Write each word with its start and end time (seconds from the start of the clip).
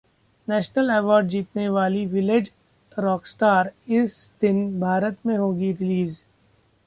national 0.47 0.89
award 0.89 1.27
जीतने 1.27 1.67
वाली 1.69 2.05
'village 2.05 2.51
rockstars' 2.97 3.91
इस 3.91 4.15
दिन 4.41 4.79
भारत 4.79 5.17
में 5.25 5.37
होगी 5.37 5.71
रिलीज 5.71 6.23